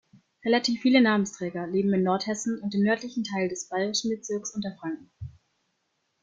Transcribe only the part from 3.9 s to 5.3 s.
Bezirks Unterfranken.